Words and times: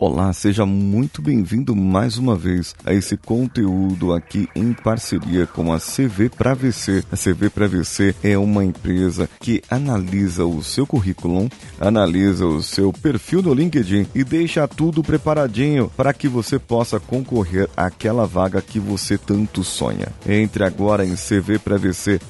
Olá, 0.00 0.32
seja 0.32 0.64
muito 0.64 1.20
bem-vindo 1.20 1.74
mais 1.74 2.18
uma 2.18 2.36
vez 2.36 2.72
a 2.86 2.94
esse 2.94 3.16
conteúdo 3.16 4.12
aqui 4.12 4.48
em 4.54 4.72
parceria 4.72 5.44
com 5.44 5.72
a 5.72 5.80
CV 5.80 6.28
para 6.28 6.54
VC. 6.54 7.02
A 7.10 7.16
CV 7.16 7.50
para 7.50 7.66
VC 7.66 8.14
é 8.22 8.38
uma 8.38 8.64
empresa 8.64 9.28
que 9.40 9.60
analisa 9.68 10.44
o 10.44 10.62
seu 10.62 10.86
currículo, 10.86 11.48
analisa 11.80 12.46
o 12.46 12.62
seu 12.62 12.92
perfil 12.92 13.42
no 13.42 13.52
LinkedIn 13.52 14.06
e 14.14 14.22
deixa 14.22 14.68
tudo 14.68 15.02
preparadinho 15.02 15.90
para 15.96 16.12
que 16.12 16.28
você 16.28 16.60
possa 16.60 17.00
concorrer 17.00 17.68
àquela 17.76 18.24
vaga 18.24 18.62
que 18.62 18.78
você 18.78 19.18
tanto 19.18 19.64
sonha. 19.64 20.12
Entre 20.24 20.62
agora 20.62 21.04
em 21.04 21.16
cvpravc.com.br 21.16 22.28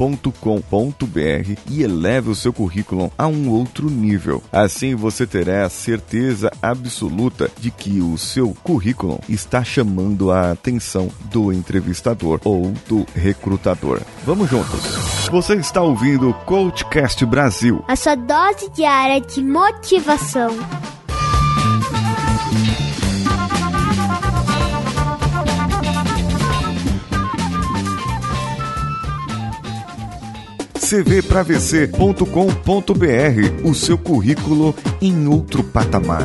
e 1.70 1.82
eleve 1.82 2.30
o 2.30 2.34
seu 2.34 2.50
currículo 2.50 3.12
a 3.18 3.26
um 3.26 3.50
outro 3.50 3.90
nível. 3.90 4.42
Assim 4.50 4.94
você 4.94 5.26
terá 5.26 5.68
certeza 5.68 6.50
absoluta 6.62 7.50
de 7.60 7.70
que 7.70 8.00
o 8.00 8.16
seu 8.16 8.54
currículo 8.62 9.20
está 9.28 9.64
chamando 9.64 10.30
a 10.30 10.52
atenção 10.52 11.10
do 11.30 11.52
entrevistador 11.52 12.40
ou 12.44 12.72
do 12.88 13.06
recrutador. 13.14 14.00
Vamos 14.24 14.48
juntos. 14.48 14.80
Você 15.30 15.54
está 15.54 15.82
ouvindo 15.82 16.30
o 16.30 16.34
Coachcast 16.34 17.24
Brasil. 17.26 17.84
A 17.88 17.96
sua 17.96 18.14
dose 18.14 18.70
diária 18.70 19.20
de 19.20 19.42
motivação. 19.42 20.56
cvpravc.com.br, 30.88 33.68
o 33.68 33.74
seu 33.74 33.98
currículo 33.98 34.74
em 35.02 35.26
outro 35.26 35.62
patamar. 35.62 36.24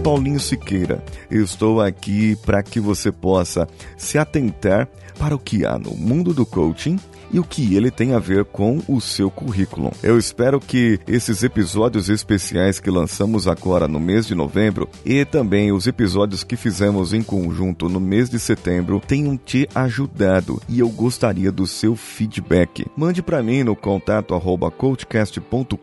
Paulinho 0.00 0.40
Siqueira. 0.40 1.04
Estou 1.30 1.80
aqui 1.80 2.34
para 2.36 2.62
que 2.62 2.80
você 2.80 3.12
possa 3.12 3.68
se 3.96 4.18
atentar 4.18 4.88
para 5.18 5.34
o 5.34 5.38
que 5.38 5.66
há 5.66 5.78
no 5.78 5.94
mundo 5.94 6.32
do 6.32 6.46
coaching 6.46 6.98
e 7.32 7.38
o 7.38 7.44
que 7.44 7.76
ele 7.76 7.90
tem 7.90 8.14
a 8.14 8.18
ver 8.18 8.44
com 8.44 8.80
o 8.88 9.00
seu 9.00 9.30
currículo. 9.30 9.92
Eu 10.02 10.18
espero 10.18 10.58
que 10.58 10.98
esses 11.06 11.44
episódios 11.44 12.08
especiais 12.08 12.80
que 12.80 12.90
lançamos 12.90 13.46
agora 13.46 13.86
no 13.86 14.00
mês 14.00 14.26
de 14.26 14.34
novembro 14.34 14.88
e 15.04 15.24
também 15.24 15.70
os 15.70 15.86
episódios 15.86 16.42
que 16.42 16.56
fizemos 16.56 17.12
em 17.12 17.22
conjunto 17.22 17.88
no 17.88 18.00
mês 18.00 18.28
de 18.28 18.40
setembro 18.40 19.00
tenham 19.06 19.36
te 19.36 19.68
ajudado 19.74 20.60
e 20.68 20.80
eu 20.80 20.88
gostaria 20.88 21.52
do 21.52 21.68
seu 21.68 21.94
feedback. 21.94 22.86
Mande 22.96 23.22
para 23.22 23.42
mim 23.42 23.62
no 23.62 23.76
contato 23.76 24.34
coachcast.com.br 24.76 25.76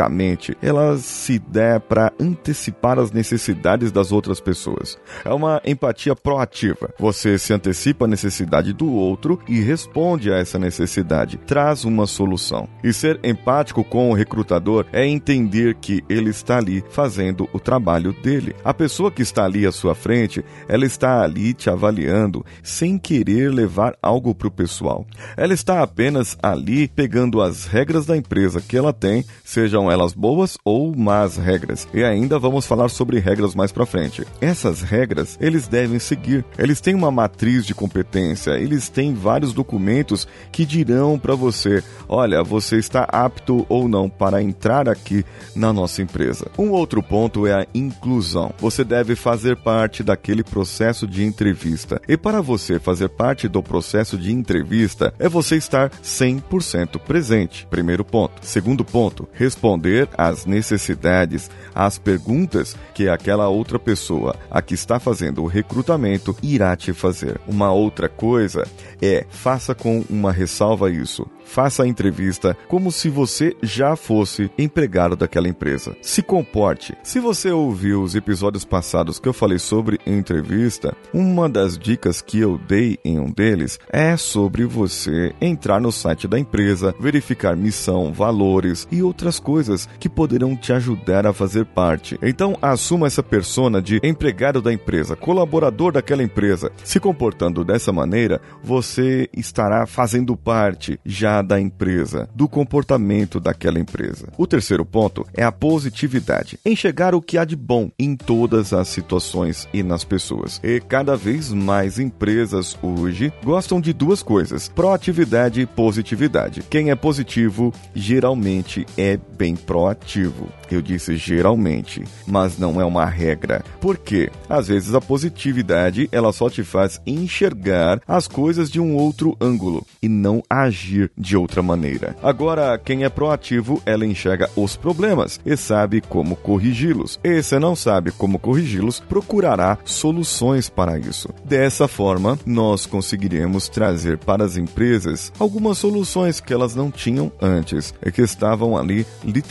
basicamente, 0.07 0.57
ela 0.61 0.97
se 0.97 1.37
dá 1.39 1.79
para 1.79 2.11
antecipar 2.19 2.97
as 2.97 3.11
necessidades 3.11 3.91
das 3.91 4.11
outras 4.11 4.39
pessoas. 4.39 4.97
É 5.23 5.33
uma 5.33 5.61
empatia 5.65 6.15
proativa. 6.15 6.93
Você 6.97 7.37
se 7.37 7.53
antecipa 7.53 8.05
a 8.05 8.07
necessidade 8.07 8.73
do 8.73 8.91
outro 8.91 9.39
e 9.47 9.59
responde 9.59 10.31
a 10.31 10.37
essa 10.37 10.57
necessidade, 10.57 11.37
traz 11.45 11.83
uma 11.83 12.07
solução. 12.07 12.67
E 12.83 12.93
ser 12.93 13.19
empático 13.23 13.83
com 13.83 14.09
o 14.09 14.13
recrutador 14.13 14.85
é 14.91 15.05
entender 15.05 15.75
que 15.75 16.03
ele 16.09 16.29
está 16.29 16.57
ali 16.57 16.83
fazendo 16.89 17.47
o 17.53 17.59
trabalho 17.59 18.13
dele. 18.13 18.55
A 18.63 18.73
pessoa 18.73 19.11
que 19.11 19.21
está 19.21 19.45
ali 19.45 19.65
à 19.65 19.71
sua 19.71 19.93
frente, 19.93 20.43
ela 20.67 20.85
está 20.85 21.21
ali 21.21 21.53
te 21.53 21.69
avaliando 21.69 22.45
sem 22.63 22.97
querer 22.97 23.51
levar 23.51 23.95
algo 24.01 24.33
para 24.33 24.47
o 24.47 24.51
pessoal. 24.51 25.05
Ela 25.35 25.53
está 25.53 25.81
apenas 25.81 26.37
ali 26.41 26.87
pegando 26.87 27.41
as 27.41 27.65
regras 27.65 28.05
da 28.05 28.15
empresa 28.15 28.61
que 28.61 28.77
ela 28.77 28.93
tem, 28.93 29.25
sejam 29.43 29.86
elas 29.91 30.13
boas 30.13 30.57
ou 30.63 30.95
más 30.95 31.37
regras. 31.37 31.87
E 31.93 32.03
ainda 32.03 32.39
vamos 32.39 32.65
falar 32.65 32.89
sobre 32.89 33.19
regras 33.19 33.55
mais 33.55 33.71
para 33.71 33.85
frente. 33.85 34.25
Essas 34.41 34.81
regras 34.81 35.37
eles 35.39 35.67
devem 35.67 35.99
seguir. 35.99 36.45
Eles 36.57 36.81
têm 36.81 36.95
uma 36.95 37.11
matriz 37.11 37.65
de 37.65 37.73
competência, 37.73 38.51
eles 38.51 38.89
têm 38.89 39.13
vários 39.13 39.53
documentos 39.53 40.27
que 40.51 40.65
dirão 40.65 41.17
para 41.17 41.35
você: 41.35 41.83
olha, 42.07 42.43
você 42.43 42.77
está 42.77 43.03
apto 43.03 43.65
ou 43.69 43.87
não 43.87 44.09
para 44.09 44.41
entrar 44.41 44.89
aqui 44.89 45.23
na 45.55 45.71
nossa 45.71 46.01
empresa. 46.01 46.47
Um 46.57 46.71
outro 46.71 47.01
ponto 47.01 47.45
é 47.45 47.53
a 47.53 47.67
inclusão. 47.73 48.53
Você 48.59 48.83
deve 48.83 49.15
fazer 49.15 49.57
parte 49.57 50.03
daquele 50.03 50.43
processo 50.43 51.07
de 51.07 51.23
entrevista. 51.23 52.01
E 52.07 52.17
para 52.17 52.41
você 52.41 52.79
fazer 52.79 53.09
parte 53.09 53.47
do 53.47 53.61
processo 53.61 54.17
de 54.17 54.31
entrevista, 54.31 55.13
é 55.19 55.27
você 55.29 55.55
estar 55.55 55.89
100% 55.89 56.99
presente. 56.99 57.67
Primeiro 57.69 58.03
ponto. 58.03 58.33
Segundo 58.41 58.83
ponto, 58.83 59.27
responder 59.77 60.09
às 60.17 60.45
necessidades, 60.45 61.49
às 61.73 61.97
perguntas 61.97 62.75
que 62.93 63.07
aquela 63.07 63.47
outra 63.47 63.77
pessoa 63.77 64.35
a 64.49 64.61
que 64.61 64.73
está 64.73 64.99
fazendo 64.99 65.43
o 65.43 65.47
recrutamento 65.47 66.35
irá 66.41 66.75
te 66.75 66.93
fazer. 66.93 67.39
Uma 67.47 67.71
outra 67.71 68.09
coisa 68.09 68.67
é 69.01 69.25
faça 69.29 69.75
com 69.75 70.03
uma 70.09 70.31
ressalva 70.31 70.89
isso. 70.89 71.27
Faça 71.47 71.83
a 71.83 71.87
entrevista 71.87 72.57
como 72.67 72.91
se 72.91 73.09
você 73.09 73.55
já 73.63 73.95
fosse 73.95 74.51
empregado 74.57 75.15
daquela 75.15 75.47
empresa. 75.47 75.95
Se 76.01 76.21
comporte. 76.21 76.93
Se 77.01 77.21
você 77.21 77.49
ouviu 77.51 78.01
os 78.01 78.15
episódios 78.15 78.65
passados 78.65 79.17
que 79.17 79.29
eu 79.29 79.33
falei 79.33 79.57
sobre 79.57 79.97
entrevista, 80.05 80.93
uma 81.13 81.47
das 81.47 81.77
dicas 81.77 82.21
que 82.21 82.37
eu 82.39 82.57
dei 82.57 82.99
em 83.03 83.17
um 83.17 83.31
deles 83.31 83.79
é 83.89 84.17
sobre 84.17 84.65
você 84.65 85.33
entrar 85.39 85.79
no 85.79 85.91
site 85.91 86.27
da 86.27 86.37
empresa, 86.37 86.93
verificar 86.99 87.55
missão, 87.55 88.11
valores 88.11 88.85
e 88.91 89.01
outras 89.01 89.39
coisas 89.39 89.66
que 89.99 90.07
poderão 90.07 90.55
te 90.55 90.71
ajudar 90.71 91.25
a 91.25 91.33
fazer 91.33 91.65
parte. 91.65 92.17
Então, 92.21 92.57
assuma 92.61 93.07
essa 93.07 93.23
persona 93.23 93.81
de 93.81 93.99
empregado 94.03 94.61
da 94.61 94.71
empresa, 94.71 95.15
colaborador 95.15 95.91
daquela 95.91 96.23
empresa. 96.23 96.71
Se 96.83 96.99
comportando 96.99 97.63
dessa 97.63 97.91
maneira, 97.91 98.41
você 98.63 99.29
estará 99.35 99.85
fazendo 99.85 100.35
parte 100.37 100.99
já 101.05 101.41
da 101.41 101.59
empresa, 101.59 102.29
do 102.33 102.47
comportamento 102.47 103.39
daquela 103.39 103.79
empresa. 103.79 104.29
O 104.37 104.47
terceiro 104.47 104.85
ponto 104.85 105.25
é 105.33 105.43
a 105.43 105.51
positividade, 105.51 106.59
enxergar 106.65 107.13
o 107.13 107.21
que 107.21 107.37
há 107.37 107.45
de 107.45 107.55
bom 107.55 107.91
em 107.99 108.15
todas 108.15 108.73
as 108.73 108.87
situações 108.87 109.67
e 109.73 109.83
nas 109.83 110.03
pessoas. 110.03 110.61
E 110.63 110.79
cada 110.79 111.15
vez 111.15 111.51
mais 111.51 111.99
empresas 111.99 112.77
hoje 112.81 113.33
gostam 113.43 113.81
de 113.81 113.91
duas 113.93 114.23
coisas: 114.23 114.69
proatividade 114.69 115.61
e 115.61 115.65
positividade. 115.65 116.63
Quem 116.69 116.91
é 116.91 116.95
positivo 116.95 117.73
geralmente 117.93 118.85
é 118.97 119.17
bem 119.37 119.55
proativo. 119.57 120.47
Eu 120.69 120.81
disse 120.81 121.15
geralmente, 121.17 122.03
mas 122.25 122.57
não 122.57 122.79
é 122.79 122.85
uma 122.85 123.05
regra. 123.05 123.63
Porque 123.79 124.29
às 124.49 124.67
vezes 124.67 124.93
a 124.93 125.01
positividade 125.01 126.09
ela 126.11 126.33
só 126.33 126.49
te 126.49 126.63
faz 126.63 127.01
enxergar 127.05 128.01
as 128.07 128.27
coisas 128.27 128.69
de 128.69 128.79
um 128.79 128.95
outro 128.95 129.35
ângulo 129.39 129.85
e 130.01 130.07
não 130.07 130.43
agir 130.49 131.11
de 131.17 131.35
outra 131.37 131.61
maneira. 131.61 132.15
Agora, 132.21 132.77
quem 132.77 133.03
é 133.03 133.09
proativo, 133.09 133.81
ela 133.85 134.05
enxerga 134.05 134.49
os 134.55 134.75
problemas 134.75 135.39
e 135.45 135.55
sabe 135.55 136.01
como 136.01 136.35
corrigi-los. 136.35 137.19
E 137.23 137.41
se 137.41 137.57
não 137.59 137.75
sabe 137.75 138.11
como 138.11 138.39
corrigi-los, 138.39 138.99
procurará 138.99 139.77
soluções 139.85 140.69
para 140.69 140.99
isso. 140.99 141.29
Dessa 141.43 141.87
forma, 141.87 142.37
nós 142.45 142.85
conseguiremos 142.85 143.69
trazer 143.69 144.17
para 144.17 144.43
as 144.43 144.57
empresas 144.57 145.31
algumas 145.39 145.77
soluções 145.77 146.39
que 146.39 146.53
elas 146.53 146.75
não 146.75 146.91
tinham 146.91 147.31
antes 147.41 147.93
e 148.05 148.11
que 148.11 148.21
estavam 148.21 148.77
ali 148.77 149.05
literalmente 149.23 149.46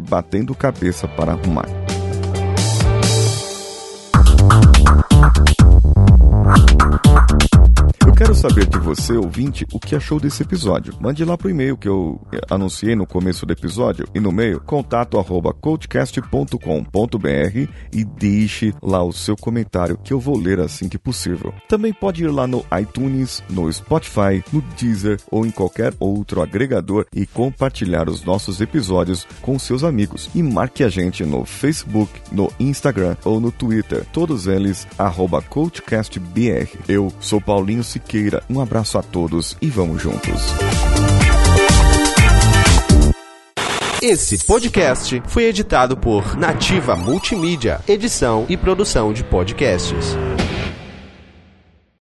batendo 0.00 0.54
cabeça 0.54 1.06
para 1.08 1.32
arrumar. 1.32 1.81
Você, 8.94 9.14
ouvinte, 9.14 9.66
o 9.72 9.80
que 9.80 9.96
achou 9.96 10.20
desse 10.20 10.42
episódio. 10.42 10.94
Mande 11.00 11.24
lá 11.24 11.38
pro 11.38 11.48
e-mail 11.48 11.78
que 11.78 11.88
eu 11.88 12.20
eh, 12.30 12.40
anunciei 12.50 12.94
no 12.94 13.06
começo 13.06 13.46
do 13.46 13.52
episódio 13.52 14.06
e 14.14 14.20
no 14.20 14.30
meio, 14.30 14.60
contato 14.60 15.18
arroba 15.18 15.54
coachcast.com.br 15.54 16.58
e 17.90 18.04
deixe 18.04 18.74
lá 18.82 19.02
o 19.02 19.10
seu 19.10 19.34
comentário 19.34 19.96
que 19.96 20.12
eu 20.12 20.20
vou 20.20 20.36
ler 20.36 20.60
assim 20.60 20.90
que 20.90 20.98
possível. 20.98 21.54
Também 21.70 21.90
pode 21.90 22.22
ir 22.22 22.28
lá 22.28 22.46
no 22.46 22.62
iTunes, 22.78 23.42
no 23.48 23.72
Spotify, 23.72 24.44
no 24.52 24.60
Deezer 24.60 25.18
ou 25.30 25.46
em 25.46 25.50
qualquer 25.50 25.94
outro 25.98 26.42
agregador 26.42 27.06
e 27.14 27.24
compartilhar 27.24 28.10
os 28.10 28.22
nossos 28.22 28.60
episódios 28.60 29.26
com 29.40 29.58
seus 29.58 29.84
amigos. 29.84 30.28
E 30.34 30.42
marque 30.42 30.84
a 30.84 30.90
gente 30.90 31.24
no 31.24 31.46
Facebook, 31.46 32.12
no 32.30 32.52
Instagram 32.60 33.16
ou 33.24 33.40
no 33.40 33.50
Twitter, 33.50 34.04
todos 34.12 34.46
eles 34.46 34.86
arroba 34.98 35.40
coachcastbr. 35.40 36.68
Eu 36.86 37.10
sou 37.20 37.40
Paulinho 37.40 37.82
Siqueira. 37.82 38.42
Um 38.50 38.60
abraço 38.82 38.98
a 38.98 39.02
todos 39.02 39.56
e 39.62 39.70
vamos 39.70 40.02
juntos. 40.02 40.42
Esse 44.02 44.44
podcast 44.44 45.22
foi 45.26 45.44
editado 45.44 45.96
por 45.96 46.36
Nativa 46.36 46.96
Multimídia, 46.96 47.80
edição 47.86 48.44
e 48.48 48.56
produção 48.56 49.12
de 49.12 49.22
podcasts. 49.22 50.16